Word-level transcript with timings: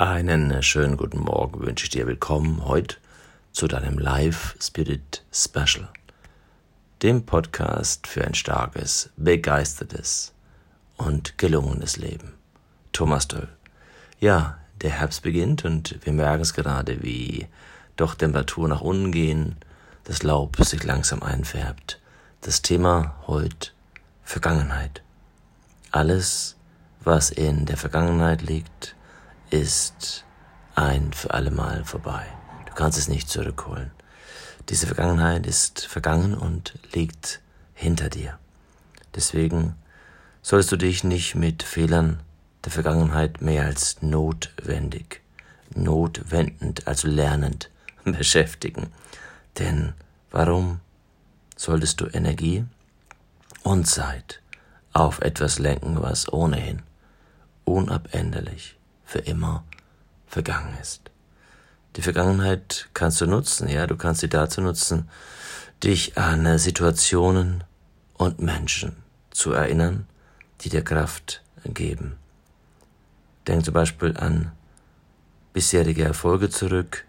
Einen 0.00 0.62
schönen 0.62 0.96
guten 0.96 1.18
Morgen 1.18 1.60
wünsche 1.60 1.84
ich 1.84 1.90
dir. 1.90 2.06
Willkommen 2.06 2.64
heute 2.64 2.96
zu 3.52 3.68
deinem 3.68 3.98
Live 3.98 4.56
Spirit 4.58 5.22
Special, 5.30 5.90
dem 7.02 7.26
Podcast 7.26 8.06
für 8.06 8.24
ein 8.24 8.32
starkes, 8.32 9.10
begeistertes 9.18 10.32
und 10.96 11.36
gelungenes 11.36 11.98
Leben. 11.98 12.32
Thomas 12.92 13.28
Döll. 13.28 13.48
Ja, 14.20 14.56
der 14.80 14.88
Herbst 14.88 15.20
beginnt 15.20 15.66
und 15.66 15.98
wir 16.02 16.14
merken 16.14 16.40
es 16.40 16.54
gerade, 16.54 17.02
wie 17.02 17.46
doch 17.96 18.14
Temperaturen 18.14 18.70
nach 18.70 18.80
unten 18.80 19.12
gehen, 19.12 19.56
das 20.04 20.22
Laub 20.22 20.56
sich 20.64 20.82
langsam 20.82 21.22
einfärbt. 21.22 22.00
Das 22.40 22.62
Thema 22.62 23.16
heute 23.26 23.72
Vergangenheit. 24.24 25.02
Alles, 25.90 26.56
was 27.04 27.28
in 27.28 27.66
der 27.66 27.76
Vergangenheit 27.76 28.40
liegt, 28.40 28.96
ist 29.50 30.24
ein 30.74 31.12
für 31.12 31.34
allemal 31.34 31.84
vorbei. 31.84 32.26
Du 32.66 32.74
kannst 32.74 32.98
es 32.98 33.08
nicht 33.08 33.28
zurückholen. 33.28 33.90
Diese 34.68 34.86
Vergangenheit 34.86 35.46
ist 35.46 35.86
vergangen 35.86 36.34
und 36.34 36.78
liegt 36.92 37.40
hinter 37.74 38.08
dir. 38.08 38.38
Deswegen 39.14 39.74
sollst 40.42 40.70
du 40.70 40.76
dich 40.76 41.04
nicht 41.04 41.34
mit 41.34 41.62
Fehlern 41.62 42.20
der 42.64 42.72
Vergangenheit 42.72 43.42
mehr 43.42 43.64
als 43.64 44.00
notwendig, 44.02 45.22
notwendend, 45.74 46.86
also 46.86 47.08
lernend 47.08 47.70
beschäftigen. 48.04 48.92
Denn 49.58 49.94
warum 50.30 50.80
solltest 51.56 52.00
du 52.00 52.06
Energie 52.06 52.64
und 53.62 53.86
Zeit 53.86 54.40
auf 54.92 55.20
etwas 55.20 55.58
lenken, 55.58 56.00
was 56.00 56.32
ohnehin 56.32 56.82
unabänderlich 57.64 58.79
für 59.10 59.18
immer 59.18 59.64
vergangen 60.28 60.76
ist. 60.80 61.10
Die 61.96 62.02
Vergangenheit 62.02 62.88
kannst 62.94 63.20
du 63.20 63.26
nutzen, 63.26 63.68
ja, 63.68 63.88
du 63.88 63.96
kannst 63.96 64.20
sie 64.20 64.28
dazu 64.28 64.60
nutzen, 64.60 65.08
dich 65.82 66.16
an 66.16 66.58
Situationen 66.58 67.64
und 68.14 68.40
Menschen 68.40 68.94
zu 69.32 69.50
erinnern, 69.52 70.06
die 70.60 70.68
dir 70.68 70.84
Kraft 70.84 71.42
geben. 71.64 72.18
Denk 73.48 73.64
zum 73.64 73.74
Beispiel 73.74 74.16
an 74.16 74.52
bisherige 75.52 76.04
Erfolge 76.04 76.48
zurück, 76.48 77.04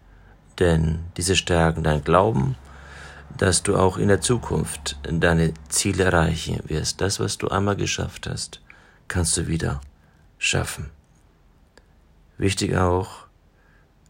denn 0.58 1.04
diese 1.18 1.36
stärken 1.36 1.84
dein 1.84 2.04
Glauben, 2.04 2.56
dass 3.38 3.62
du 3.62 3.78
auch 3.78 4.00
in 4.00 4.08
der 4.08 4.22
Zukunft 4.22 4.98
deine 5.04 5.54
Ziele 5.70 6.06
erreichen 6.06 6.62
wirst. 6.66 7.00
Das, 7.00 7.20
was 7.20 7.38
du 7.38 7.50
einmal 7.50 7.76
geschafft 7.76 8.26
hast, 8.28 8.60
kannst 9.08 9.38
du 9.38 9.46
wieder 9.46 9.82
schaffen. 10.40 10.90
Wichtig 12.42 12.76
auch, 12.76 13.28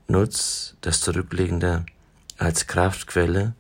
nutz 0.08 0.78
das 0.80 1.02
Zurückliegende 1.02 1.86
als 2.38 2.66
Kraftquelle, 2.66 3.56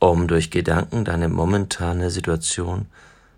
um 0.00 0.26
durch 0.26 0.50
Gedanken 0.50 1.04
deine 1.04 1.28
momentane 1.28 2.10
Situation 2.10 2.86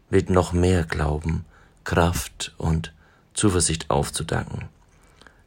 mit 0.09 0.31
noch 0.31 0.55
mehr 0.55 0.85
Glauben, 0.85 1.45
Kraft 1.85 2.55
und 2.57 2.95
Zuversicht 3.35 3.91
aufzudanken. 3.91 4.71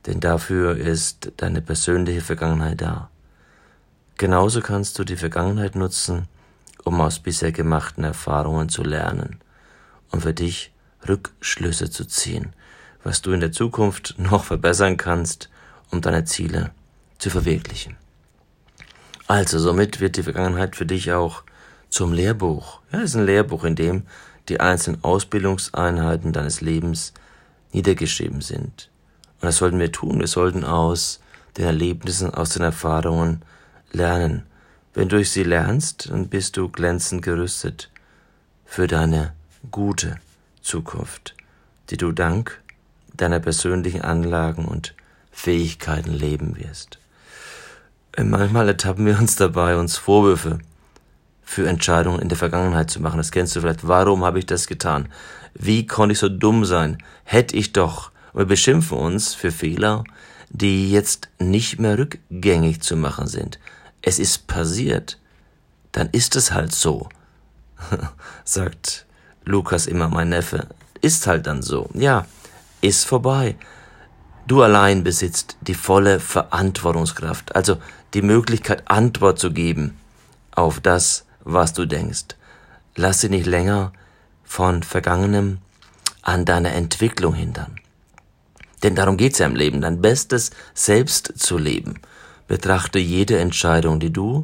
Denn 0.06 0.20
dafür 0.20 0.78
ist 0.78 1.32
deine 1.38 1.64
persönliche 1.64 2.22
Vergangenheit 2.22 2.82
da. 2.82 3.10
Genauso 4.20 4.62
kannst 4.62 5.00
du 5.00 5.04
die 5.04 5.18
Vergangenheit 5.18 5.74
nutzen, 5.74 6.28
um 6.84 7.02
aus 7.02 7.20
bisher 7.20 7.52
gemachten 7.52 8.04
Erfahrungen 8.04 8.70
zu 8.70 8.84
lernen 8.84 9.40
und 10.12 10.22
für 10.22 10.34
dich 10.36 10.72
Rückschlüsse 11.08 11.90
zu 11.90 12.06
ziehen, 12.06 12.54
was 13.04 13.22
du 13.22 13.32
in 13.32 13.40
der 13.40 13.52
Zukunft 13.52 14.16
noch 14.18 14.44
verbessern 14.46 14.98
kannst, 14.98 15.50
um 15.92 16.02
deine 16.02 16.26
Ziele 16.26 16.72
zu 17.20 17.30
verwirklichen. 17.30 17.96
Also 19.28 19.60
somit 19.60 20.00
wird 20.00 20.18
die 20.18 20.24
Vergangenheit 20.24 20.76
für 20.76 20.86
dich 20.86 21.12
auch 21.12 21.44
zum 21.90 22.14
Lehrbuch. 22.14 22.82
Ja, 22.92 23.00
es 23.00 23.12
ist 23.12 23.16
ein 23.16 23.26
Lehrbuch, 23.26 23.64
in 23.64 23.76
dem 23.76 24.04
die 24.50 24.60
einzelnen 24.60 25.04
Ausbildungseinheiten 25.04 26.34
deines 26.34 26.62
Lebens 26.62 27.14
niedergeschrieben 27.72 28.42
sind. 28.42 28.90
Und 29.42 29.48
das 29.48 29.58
sollten 29.58 29.80
wir 29.80 29.92
tun. 29.92 30.20
Wir 30.20 30.28
sollten 30.28 30.64
aus 30.64 31.20
den 31.58 31.66
Erlebnissen, 31.66 32.34
aus 32.34 32.50
den 32.50 32.64
Erfahrungen 32.64 33.42
lernen. 33.92 34.44
Wenn 34.94 35.10
du 35.10 35.18
durch 35.18 35.32
sie 35.32 35.44
lernst, 35.44 36.10
dann 36.10 36.28
bist 36.28 36.58
du 36.58 36.70
glänzend 36.70 37.22
gerüstet 37.22 37.90
für 38.66 38.88
deine 38.88 39.34
gute 39.72 40.18
Zukunft, 40.62 41.36
die 41.90 41.98
du 41.98 42.12
dank 42.12 42.63
deiner 43.14 43.40
persönlichen 43.40 44.02
Anlagen 44.02 44.66
und 44.66 44.94
Fähigkeiten 45.32 46.14
leben 46.14 46.58
wirst. 46.58 47.00
Äh, 48.16 48.24
manchmal 48.24 48.68
ertappen 48.68 49.06
wir 49.06 49.18
uns 49.20 49.36
dabei, 49.36 49.78
uns 49.78 49.98
Vorwürfe 49.98 50.60
für 51.44 51.68
Entscheidungen 51.68 52.20
in 52.20 52.30
der 52.30 52.38
Vergangenheit 52.38 52.90
zu 52.90 53.02
machen. 53.02 53.18
Das 53.18 53.32
kennst 53.32 53.56
du 53.56 53.62
vielleicht. 53.62 53.88
Warum 53.88 54.24
habe 54.24 54.40
ich 54.40 54.46
das 54.46 54.68
getan? 54.68 55.10
Wie 55.54 55.86
konnte 55.86 56.14
ich 56.14 56.20
so 56.20 56.30
dumm 56.30 56.66
sein? 56.66 56.98
Hätte 57.24 57.56
ich 57.56 57.74
doch. 57.74 58.12
Wir 58.34 58.46
beschimpfen 58.46 58.98
uns 58.98 59.36
für 59.36 59.52
Fehler, 59.52 60.04
die 60.50 60.92
jetzt 60.92 61.30
nicht 61.40 61.80
mehr 61.80 61.98
rückgängig 61.98 62.82
zu 62.82 62.96
machen 62.96 63.28
sind. 63.28 63.60
Es 64.02 64.20
ist 64.20 64.48
passiert. 64.48 65.20
Dann 65.92 66.10
ist 66.12 66.36
es 66.36 66.52
halt 66.52 66.74
so, 66.74 67.10
sagt 68.44 69.06
Lukas 69.46 69.86
immer, 69.86 70.10
mein 70.10 70.30
Neffe. 70.30 70.68
Ist 71.02 71.28
halt 71.28 71.46
dann 71.46 71.62
so. 71.62 71.90
Ja, 71.94 72.26
ist 72.84 73.06
vorbei. 73.06 73.56
Du 74.46 74.62
allein 74.62 75.04
besitzt 75.04 75.58
die 75.62 75.74
volle 75.74 76.20
Verantwortungskraft, 76.20 77.56
also 77.56 77.78
die 78.14 78.22
Möglichkeit, 78.22 78.84
Antwort 78.90 79.40
zu 79.40 79.52
geben 79.52 79.98
auf 80.52 80.82
das, 80.82 81.26
was 81.44 81.74
du 81.74 81.86
denkst. 81.86 82.36
Lass 82.96 83.22
sie 83.22 83.30
nicht 83.30 83.46
länger 83.46 83.94
von 84.44 84.84
Vergangenem 84.84 85.60
an 86.22 86.46
deiner 86.46 86.74
Entwicklung 86.74 87.34
hindern. 87.34 87.78
Denn 88.84 88.96
darum 88.96 89.16
geht's 89.16 89.40
ja 89.40 89.46
im 89.46 89.56
Leben, 89.56 89.80
dein 89.80 90.02
Bestes 90.02 90.52
selbst 90.74 91.34
zu 91.38 91.58
leben. 91.58 92.02
Betrachte 92.48 93.00
jede 93.00 93.40
Entscheidung, 93.40 94.02
die 94.02 94.12
du 94.12 94.42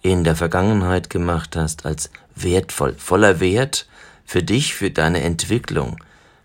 in 0.00 0.24
der 0.24 0.36
Vergangenheit 0.36 1.10
gemacht 1.10 1.54
hast, 1.54 1.84
als 1.84 2.10
wertvoll, 2.34 2.94
voller 2.94 3.40
Wert 3.40 3.86
für 4.24 4.42
dich, 4.42 4.74
für 4.74 4.90
deine 4.90 5.20
Entwicklung. 5.20 5.98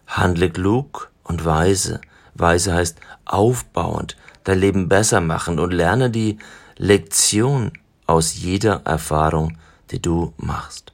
Handle 0.06 0.50
klug 0.50 1.13
und 1.24 1.46
weise. 1.46 2.02
Weise 2.34 2.74
heißt 2.74 3.00
aufbauend, 3.26 4.18
dein 4.44 4.60
Leben 4.60 4.90
besser 4.90 5.22
machen 5.22 5.60
und 5.60 5.72
lerne 5.72 6.10
die 6.10 6.38
Lektion 6.78 7.72
aus 8.08 8.36
jeder 8.36 8.82
Erfahrung, 8.86 9.58
die 9.92 10.02
du 10.02 10.34
machst. 10.38 10.92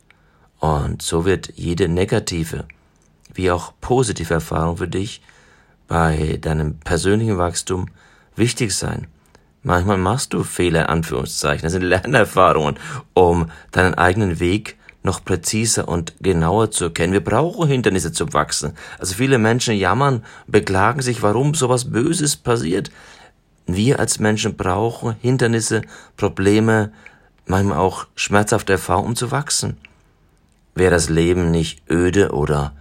Und 0.59 1.01
so 1.01 1.25
wird 1.25 1.53
jede 1.55 1.87
negative 1.87 2.65
wie 3.33 3.51
auch 3.51 3.73
positive 3.79 4.33
Erfahrung 4.33 4.77
für 4.77 4.87
dich 4.87 5.21
bei 5.87 6.37
deinem 6.41 6.79
persönlichen 6.79 7.37
Wachstum 7.37 7.89
wichtig 8.35 8.75
sein. 8.75 9.07
Manchmal 9.63 9.97
machst 9.97 10.33
du 10.33 10.43
Fehler, 10.43 10.89
Anführungszeichen. 10.89 11.63
Das 11.63 11.73
sind 11.73 11.83
Lernerfahrungen, 11.83 12.77
um 13.13 13.49
deinen 13.71 13.93
eigenen 13.93 14.39
Weg 14.39 14.77
noch 15.01 15.23
präziser 15.23 15.87
und 15.87 16.13
genauer 16.21 16.71
zu 16.71 16.85
erkennen. 16.85 17.13
Wir 17.13 17.23
brauchen 17.23 17.69
Hindernisse 17.69 18.11
zum 18.11 18.33
Wachsen. 18.33 18.73
Also 18.97 19.15
viele 19.15 19.37
Menschen 19.37 19.75
jammern, 19.75 20.23
beklagen 20.47 21.01
sich, 21.01 21.21
warum 21.21 21.53
sowas 21.53 21.91
Böses 21.91 22.35
passiert. 22.35 22.91
Wir 23.65 23.99
als 23.99 24.19
Menschen 24.19 24.57
brauchen 24.57 25.15
Hindernisse, 25.21 25.83
Probleme, 26.17 26.91
manchmal 27.45 27.77
auch 27.77 28.07
schmerzhafte 28.15 28.73
Erfahrungen, 28.73 29.09
um 29.09 29.15
zu 29.15 29.31
wachsen. 29.31 29.77
Wäre 30.75 30.91
das 30.91 31.09
Leben 31.09 31.51
nicht 31.51 31.89
öde 31.89 32.31
oder 32.31 32.73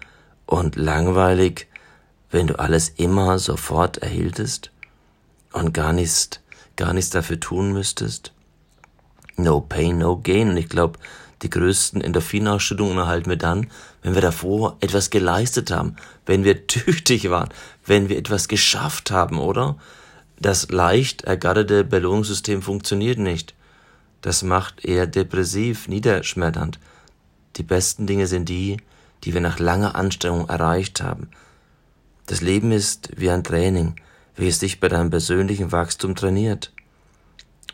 und 0.46 0.76
langweilig, 0.76 1.68
wenn 2.30 2.46
du 2.46 2.58
alles 2.58 2.90
immer 2.90 3.38
sofort 3.38 3.98
erhieltest 3.98 4.70
und 5.52 5.72
gar 5.72 5.92
nichts, 5.92 6.40
gar 6.76 6.92
nichts 6.92 7.10
dafür 7.10 7.38
tun 7.40 7.72
müsstest? 7.72 8.32
No 9.36 9.60
pain, 9.60 9.98
no 9.98 10.18
gain. 10.18 10.50
Und 10.50 10.56
ich 10.56 10.68
glaube, 10.68 10.98
die 11.42 11.50
größten 11.50 12.00
Endorphinausschüttungen 12.00 12.98
erhalten 12.98 13.30
wir 13.30 13.36
dann, 13.36 13.68
wenn 14.02 14.14
wir 14.14 14.22
davor 14.22 14.76
etwas 14.80 15.10
geleistet 15.10 15.70
haben, 15.70 15.96
wenn 16.26 16.44
wir 16.44 16.66
tüchtig 16.66 17.30
waren, 17.30 17.50
wenn 17.86 18.08
wir 18.08 18.18
etwas 18.18 18.48
geschafft 18.48 19.10
haben, 19.10 19.38
oder? 19.38 19.76
Das 20.40 20.70
leicht 20.70 21.22
ergatterte 21.22 21.84
Belohnungssystem 21.84 22.62
funktioniert 22.62 23.18
nicht. 23.18 23.54
Das 24.20 24.42
macht 24.42 24.84
eher 24.84 25.06
depressiv, 25.06 25.88
niederschmetternd. 25.88 26.78
Die 27.56 27.62
besten 27.62 28.06
Dinge 28.06 28.26
sind 28.26 28.48
die, 28.48 28.78
die 29.24 29.34
wir 29.34 29.40
nach 29.40 29.58
langer 29.58 29.96
Anstrengung 29.96 30.48
erreicht 30.48 31.00
haben. 31.00 31.28
Das 32.26 32.40
Leben 32.40 32.72
ist 32.72 33.10
wie 33.16 33.30
ein 33.30 33.42
Training, 33.42 33.96
welches 34.36 34.58
dich 34.60 34.80
bei 34.80 34.88
deinem 34.88 35.10
persönlichen 35.10 35.72
Wachstum 35.72 36.14
trainiert. 36.14 36.72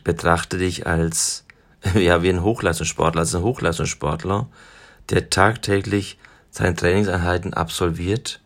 Betrachte 0.05 0.58
dich 0.58 0.87
als 0.87 1.44
ja, 1.94 2.22
wie 2.22 2.31
ein 2.31 2.42
Hochleistungssportler, 2.42 3.20
also 3.20 3.38
ein 3.38 3.44
Hochleistungssportler, 3.44 4.46
der 5.10 5.31
tagtäglich 5.31 6.19
seine 6.50 6.75
Trainingseinheiten 6.75 7.54
absolviert. 7.54 8.40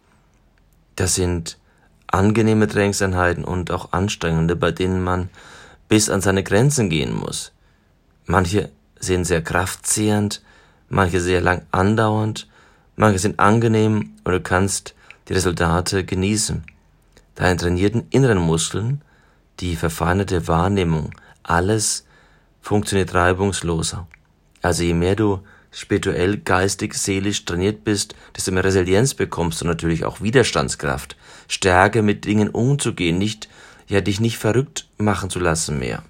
Das 0.97 1.15
sind 1.15 1.59
angenehme 2.07 2.67
Trainingseinheiten 2.67 3.45
und 3.45 3.71
auch 3.71 3.93
anstrengende, 3.93 4.57
bei 4.57 4.73
denen 4.73 5.03
man 5.03 5.29
bis 5.89 6.11
an 6.11 6.21
seine 6.21 6.43
Grenzen 6.43 6.91
gehen 6.91 7.15
muss. 7.15 7.53
Manche 8.27 8.71
sind 8.99 9.25
sehr 9.25 9.43
kraftzehrend, 9.43 10.43
manche 10.89 11.21
sehr 11.21 11.41
lang 11.41 11.63
andauernd, 11.71 12.49
manche 12.97 13.19
sind 13.19 13.39
angenehm 13.39 14.15
und 14.25 14.33
du 14.33 14.41
kannst 14.41 14.95
die 15.29 15.35
Resultate 15.35 16.05
genießen. 16.05 16.65
Deine 17.35 17.57
trainierten 17.57 18.07
inneren 18.11 18.39
Muskeln, 18.39 19.03
die 19.61 19.77
verfeinerte 19.77 20.49
Wahrnehmung, 20.49 21.13
alles 21.43 22.05
funktioniert 22.61 23.15
reibungsloser. 23.15 24.07
Also 24.63 24.83
je 24.83 24.95
mehr 24.95 25.17
du 25.17 25.41
spirituell, 25.71 26.39
geistig, 26.39 26.95
seelisch 26.95 27.45
trainiert 27.45 27.85
bist, 27.85 28.15
desto 28.37 28.53
mehr 28.53 28.65
Resilienz 28.65 29.15
bekommst 29.15 29.61
du 29.61 29.67
natürlich 29.67 30.05
auch 30.05 30.21
Widerstandskraft, 30.21 31.17
Stärke 31.47 32.03
mit 32.03 32.25
Dingen 32.25 32.49
umzugehen, 32.49 33.19
nicht, 33.19 33.49
ja, 33.87 34.01
dich 34.01 34.21
nicht 34.21 34.39
verrückt 34.39 34.89
machen 34.99 35.31
zu 35.31 35.39
lassen 35.39 35.79
mehr. 35.79 36.03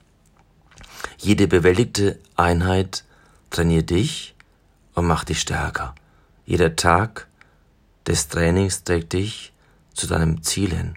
Jede 1.18 1.48
bewältigte 1.48 2.18
Einheit 2.36 3.04
trainiert 3.50 3.90
dich 3.90 4.34
und 4.94 5.06
macht 5.06 5.28
dich 5.28 5.40
stärker. 5.40 5.94
Jeder 6.46 6.76
Tag 6.76 7.28
des 8.06 8.28
Trainings 8.28 8.84
trägt 8.84 9.12
dich 9.12 9.52
zu 9.94 10.06
deinem 10.06 10.42
Ziel 10.42 10.74
hin 10.74 10.94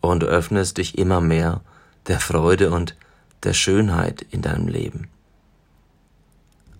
und 0.00 0.20
du 0.20 0.26
öffnest 0.26 0.78
dich 0.78 0.98
immer 0.98 1.20
mehr 1.20 1.62
der 2.06 2.20
Freude 2.20 2.70
und 2.70 2.96
der 3.44 3.52
Schönheit 3.52 4.22
in 4.30 4.42
deinem 4.42 4.68
Leben. 4.68 5.08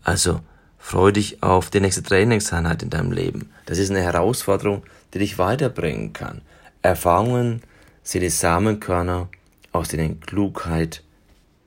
Also 0.03 0.41
freu 0.79 1.13
dich 1.13 1.43
auf 1.43 1.71
die 1.71 1.81
nächste 1.81 2.03
Trainingseinheit 2.03 2.83
in 2.83 2.91
deinem 2.91 3.13
Leben. 3.13 3.51
Das 3.67 3.79
ist 3.79 3.91
eine 3.91 4.03
Herausforderung, 4.03 4.83
die 5.13 5.19
dich 5.19 5.39
weiterbringen 5.39 6.13
kann. 6.13 6.43
Erfahrungen 6.83 7.63
sind 8.03 8.23
die 8.23 8.29
Samenkörner, 8.29 9.29
aus 9.73 9.89
denen 9.89 10.21
Klugheit 10.21 11.03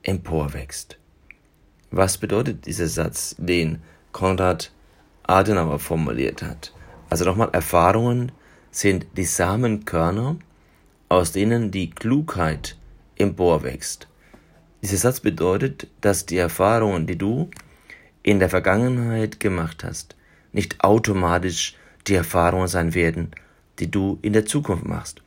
emporwächst. 0.02 0.98
Was 1.90 2.18
bedeutet 2.18 2.66
dieser 2.66 2.86
Satz, 2.86 3.34
den 3.38 3.82
Konrad 4.12 4.70
Adenauer 5.24 5.78
formuliert 5.78 6.42
hat? 6.42 6.72
Also 7.10 7.24
nochmal, 7.24 7.48
Erfahrungen 7.52 8.32
sind 8.70 9.06
die 9.16 9.24
Samenkörner, 9.24 10.36
aus 11.08 11.32
denen 11.32 11.70
die 11.70 11.90
Klugheit 11.90 12.76
emporwächst. 13.16 14.06
Dieser 14.82 14.96
Satz 14.96 15.20
bedeutet, 15.20 15.88
dass 16.00 16.26
die 16.26 16.36
Erfahrungen, 16.36 17.06
die 17.06 17.18
du 17.18 17.50
in 18.22 18.38
der 18.38 18.48
Vergangenheit 18.48 19.40
gemacht 19.40 19.82
hast, 19.82 20.16
nicht 20.52 20.80
automatisch 20.84 21.76
die 22.06 22.14
Erfahrungen 22.14 22.68
sein 22.68 22.94
werden, 22.94 23.32
die 23.78 23.90
du 23.90 24.18
in 24.22 24.32
der 24.32 24.46
Zukunft 24.46 24.86
machst. 24.86 25.22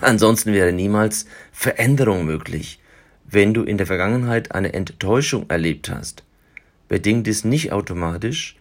Ansonsten 0.00 0.52
wäre 0.52 0.72
niemals 0.72 1.26
Veränderung 1.52 2.24
möglich. 2.24 2.80
Wenn 3.24 3.54
du 3.54 3.62
in 3.62 3.78
der 3.78 3.86
Vergangenheit 3.86 4.52
eine 4.52 4.72
Enttäuschung 4.72 5.48
erlebt 5.48 5.90
hast, 5.90 6.24
bedingt 6.88 7.28
es 7.28 7.44
nicht 7.44 7.72
automatisch, 7.72 8.56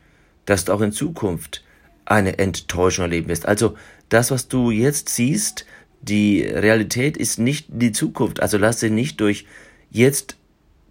dass 0.45 0.65
du 0.65 0.74
auch 0.74 0.81
in 0.81 0.92
Zukunft 0.92 1.63
eine 2.06 2.39
Enttäuschung 2.39 3.03
erleben 3.03 3.27
wirst. 3.27 3.45
Also 3.45 3.75
das, 4.10 4.31
was 4.31 4.48
du 4.48 4.71
jetzt 4.71 5.10
siehst, 5.10 5.65
die 6.01 6.42
Realität 6.42 7.18
ist 7.18 7.39
nicht 7.39 7.68
die 7.69 7.92
Zukunft. 7.92 8.42
Also 8.42 8.57
lass 8.57 8.80
dich 8.80 8.92
nicht 8.92 9.19
durch 9.19 9.45
jetzt 9.89 10.38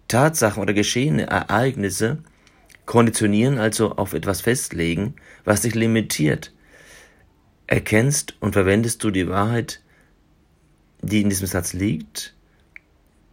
Tatsachen 0.07 0.61
oder 0.61 0.73
geschehene 0.73 1.27
Ereignisse 1.27 2.19
Konditionieren 2.87 3.57
also 3.57 3.97
auf 3.97 4.13
etwas 4.13 4.39
festlegen, 4.39 5.15
was 5.43 5.61
dich 5.61 5.75
limitiert. 5.75 6.53
Erkennst 7.67 8.35
und 8.39 8.53
verwendest 8.53 9.03
du 9.03 9.11
die 9.11 9.27
Wahrheit, 9.27 9.81
die 11.01 11.21
in 11.21 11.27
diesem 11.27 11.47
Satz 11.47 11.73
liegt? 11.73 12.33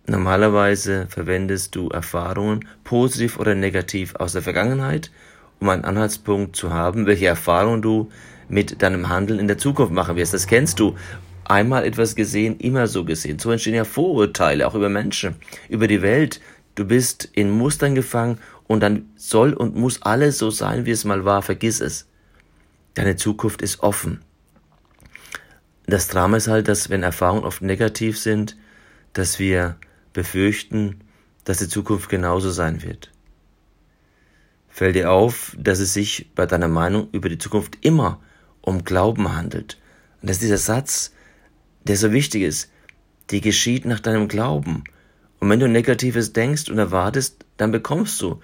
Normalerweise 0.08 1.06
verwendest 1.08 1.76
du 1.76 1.88
Erfahrungen, 1.88 2.66
positiv 2.82 3.38
oder 3.38 3.54
negativ, 3.54 4.16
aus 4.16 4.32
der 4.32 4.42
Vergangenheit, 4.42 5.12
um 5.60 5.68
einen 5.68 5.84
Anhaltspunkt 5.84 6.56
zu 6.56 6.72
haben, 6.72 7.06
welche 7.06 7.26
Erfahrungen 7.26 7.80
du 7.80 8.10
mit 8.48 8.82
deinem 8.82 9.08
Handeln 9.08 9.38
in 9.38 9.46
der 9.46 9.56
Zukunft 9.56 9.92
machen 9.92 10.16
wirst. 10.16 10.34
Das 10.34 10.48
kennst 10.48 10.80
du. 10.80 10.96
Einmal 11.44 11.84
etwas 11.84 12.14
gesehen, 12.14 12.58
immer 12.58 12.86
so 12.86 13.04
gesehen. 13.04 13.38
So 13.38 13.50
entstehen 13.50 13.74
ja 13.74 13.84
Vorurteile, 13.84 14.66
auch 14.66 14.74
über 14.74 14.88
Menschen, 14.88 15.36
über 15.68 15.88
die 15.88 16.02
Welt. 16.02 16.40
Du 16.74 16.84
bist 16.84 17.28
in 17.32 17.50
Mustern 17.50 17.94
gefangen 17.94 18.38
und 18.66 18.80
dann 18.80 19.10
soll 19.16 19.52
und 19.52 19.76
muss 19.76 20.02
alles 20.02 20.38
so 20.38 20.50
sein, 20.50 20.86
wie 20.86 20.90
es 20.90 21.04
mal 21.04 21.24
war. 21.24 21.42
Vergiss 21.42 21.80
es. 21.80 22.08
Deine 22.94 23.16
Zukunft 23.16 23.62
ist 23.62 23.80
offen. 23.80 24.22
Das 25.86 26.08
Drama 26.08 26.38
ist 26.38 26.48
halt, 26.48 26.68
dass 26.68 26.88
wenn 26.88 27.02
Erfahrungen 27.02 27.44
oft 27.44 27.60
negativ 27.60 28.18
sind, 28.18 28.56
dass 29.12 29.38
wir 29.38 29.76
befürchten, 30.12 31.00
dass 31.44 31.58
die 31.58 31.68
Zukunft 31.68 32.08
genauso 32.08 32.50
sein 32.50 32.82
wird. 32.82 33.10
Fällt 34.68 34.96
dir 34.96 35.12
auf, 35.12 35.54
dass 35.58 35.78
es 35.78 35.92
sich 35.92 36.32
bei 36.34 36.46
deiner 36.46 36.68
Meinung 36.68 37.08
über 37.12 37.28
die 37.28 37.38
Zukunft 37.38 37.78
immer 37.82 38.20
um 38.60 38.84
Glauben 38.84 39.36
handelt. 39.36 39.78
Und 40.20 40.30
dass 40.30 40.38
dieser 40.38 40.58
Satz, 40.58 41.12
der 41.84 41.96
so 41.96 42.12
wichtig 42.12 42.42
ist, 42.42 42.70
die 43.30 43.40
geschieht 43.40 43.84
nach 43.84 44.00
deinem 44.00 44.28
Glauben. 44.28 44.84
Und 45.40 45.50
wenn 45.50 45.60
du 45.60 45.68
Negatives 45.68 46.32
denkst 46.32 46.68
und 46.70 46.78
erwartest, 46.78 47.44
dann 47.56 47.70
bekommst 47.70 48.20
du 48.20 48.40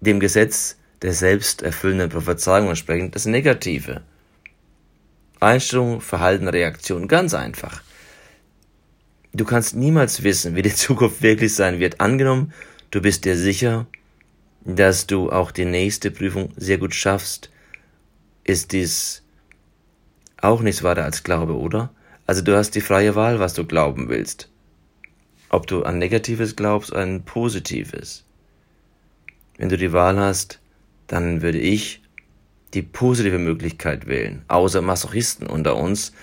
dem 0.00 0.20
Gesetz 0.20 0.76
der 1.02 1.12
selbsterfüllenden 1.12 2.10
Prophezeiung 2.10 2.68
entsprechend 2.68 3.14
das 3.14 3.26
Negative. 3.26 4.02
Einstellung, 5.40 6.00
Verhalten, 6.00 6.48
Reaktion, 6.48 7.08
ganz 7.08 7.34
einfach. 7.34 7.82
Du 9.32 9.44
kannst 9.44 9.74
niemals 9.74 10.22
wissen, 10.22 10.54
wie 10.54 10.62
die 10.62 10.74
Zukunft 10.74 11.22
wirklich 11.22 11.54
sein 11.54 11.80
wird. 11.80 12.00
Angenommen, 12.00 12.52
du 12.90 13.00
bist 13.00 13.24
dir 13.24 13.36
sicher, 13.36 13.86
dass 14.64 15.06
du 15.06 15.32
auch 15.32 15.50
die 15.50 15.64
nächste 15.64 16.10
Prüfung 16.10 16.52
sehr 16.56 16.78
gut 16.78 16.94
schaffst, 16.94 17.50
ist 18.44 18.72
dies 18.72 19.22
auch 20.40 20.60
nichts 20.60 20.82
weiter 20.82 21.04
als 21.04 21.22
Glaube, 21.24 21.56
oder? 21.56 21.90
Also 22.32 22.40
du 22.40 22.56
hast 22.56 22.70
die 22.70 22.80
freie 22.80 23.14
Wahl, 23.14 23.40
was 23.40 23.52
du 23.52 23.66
glauben 23.66 24.08
willst. 24.08 24.48
Ob 25.50 25.66
du 25.66 25.82
an 25.82 25.98
Negatives 25.98 26.56
glaubst 26.56 26.90
an 26.90 27.26
Positives. 27.26 28.24
Wenn 29.58 29.68
du 29.68 29.76
die 29.76 29.92
Wahl 29.92 30.18
hast, 30.18 30.58
dann 31.08 31.42
würde 31.42 31.58
ich 31.58 32.00
die 32.72 32.80
positive 32.80 33.38
Möglichkeit 33.38 34.06
wählen, 34.06 34.46
außer 34.48 34.80
Masochisten 34.80 35.46
unter 35.46 35.76
uns, 35.76 36.14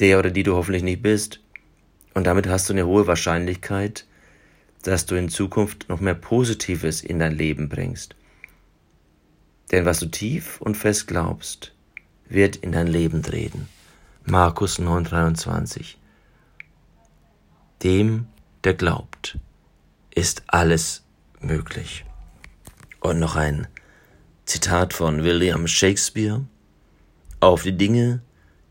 der 0.00 0.18
oder 0.18 0.30
die 0.30 0.42
du 0.42 0.54
hoffentlich 0.54 0.82
nicht 0.82 1.00
bist. 1.00 1.40
Und 2.12 2.26
damit 2.26 2.46
hast 2.46 2.68
du 2.68 2.74
eine 2.74 2.84
hohe 2.84 3.06
Wahrscheinlichkeit, 3.06 4.04
dass 4.82 5.06
du 5.06 5.14
in 5.14 5.30
Zukunft 5.30 5.88
noch 5.88 6.00
mehr 6.00 6.12
Positives 6.12 7.00
in 7.00 7.20
dein 7.20 7.38
Leben 7.38 7.70
bringst. 7.70 8.14
Denn 9.72 9.86
was 9.86 9.98
du 9.98 10.10
tief 10.10 10.60
und 10.60 10.76
fest 10.76 11.06
glaubst, 11.06 11.72
wird 12.28 12.56
in 12.56 12.72
dein 12.72 12.86
Leben 12.86 13.22
treten. 13.22 13.66
Markus 14.26 14.78
9:23 14.78 15.96
Dem, 17.82 18.26
der 18.64 18.72
glaubt, 18.72 19.36
ist 20.14 20.44
alles 20.46 21.02
möglich. 21.40 22.06
Und 23.00 23.18
noch 23.18 23.36
ein 23.36 23.66
Zitat 24.46 24.94
von 24.94 25.24
William 25.24 25.66
Shakespeare. 25.66 26.42
Auf 27.40 27.64
die 27.64 27.76
Dinge, 27.76 28.22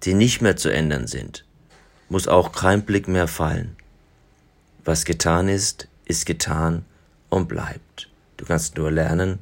die 0.02 0.16
nicht 0.16 0.42
mehr 0.42 0.58
zu 0.58 0.74
ändern 0.74 1.06
sind, 1.06 1.46
muss 2.10 2.28
auch 2.28 2.52
kein 2.52 2.84
Blick 2.84 3.08
mehr 3.08 3.28
fallen. 3.28 3.76
Was 4.84 5.06
getan 5.06 5.50
ist, 5.50 5.88
ist 6.06 6.26
getan 6.26 6.84
und 7.30 7.48
bleibt. 7.48 8.10
Du 8.38 8.46
kannst 8.46 8.76
nur 8.76 8.90
lernen 8.90 9.38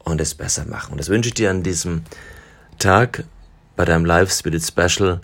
und 0.00 0.20
es 0.20 0.34
besser 0.34 0.64
machen. 0.64 0.90
Und 0.90 0.98
das 0.98 1.08
wünsche 1.08 1.28
ich 1.28 1.34
dir 1.34 1.50
an 1.50 1.62
diesem 1.62 2.02
Tag 2.80 3.22
bei 3.76 3.84
deinem 3.84 4.04
Live 4.04 4.32
Spirit 4.32 4.64
Special, 4.66 5.20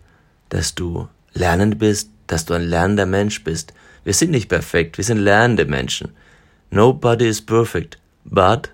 dass 0.48 0.74
du 0.74 1.08
lernend 1.32 1.78
bist, 1.78 2.10
dass 2.26 2.44
du 2.44 2.54
ein 2.54 2.62
lernender 2.62 3.06
Mensch 3.06 3.44
bist. 3.44 3.72
Wir 4.04 4.14
sind 4.14 4.30
nicht 4.30 4.48
perfekt, 4.48 4.98
wir 4.98 5.04
sind 5.04 5.18
lernende 5.18 5.64
Menschen. 5.64 6.10
Nobody 6.70 7.26
is 7.26 7.40
perfect, 7.40 7.98
but 8.24 8.70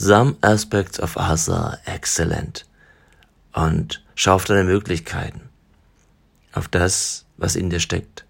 Some 0.00 0.36
aspects 0.42 1.00
of 1.00 1.16
us 1.16 1.48
are 1.48 1.80
excellent. 1.84 2.64
Und 3.52 4.00
schau 4.14 4.34
auf 4.34 4.44
deine 4.44 4.62
Möglichkeiten, 4.62 5.40
auf 6.52 6.68
das, 6.68 7.24
was 7.36 7.56
in 7.56 7.68
dir 7.68 7.80
steckt. 7.80 8.24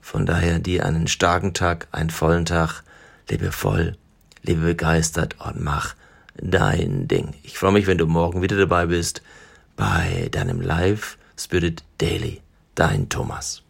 Von 0.00 0.26
daher 0.26 0.58
dir 0.58 0.86
einen 0.86 1.06
starken 1.06 1.54
Tag, 1.54 1.86
einen 1.92 2.10
vollen 2.10 2.46
Tag, 2.46 2.82
lebe 3.28 3.52
voll, 3.52 3.96
lebe 4.42 4.62
begeistert 4.62 5.36
und 5.38 5.60
mach 5.60 5.94
dein 6.34 7.06
Ding. 7.06 7.34
Ich 7.44 7.56
freue 7.56 7.70
mich, 7.70 7.86
wenn 7.86 7.98
du 7.98 8.08
morgen 8.08 8.42
wieder 8.42 8.56
dabei 8.56 8.86
bist 8.86 9.22
bei 9.80 10.28
deinem 10.30 10.60
Live 10.60 11.16
Spirit 11.38 11.82
Daily. 11.96 12.42
Dein 12.74 13.08
Thomas. 13.08 13.62